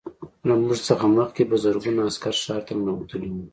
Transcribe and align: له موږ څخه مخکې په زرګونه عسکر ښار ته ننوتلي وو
له 0.47 0.53
موږ 0.61 0.75
څخه 0.89 1.05
مخکې 1.17 1.43
په 1.49 1.55
زرګونه 1.63 2.01
عسکر 2.09 2.35
ښار 2.43 2.61
ته 2.67 2.73
ننوتلي 2.75 3.29
وو 3.33 3.45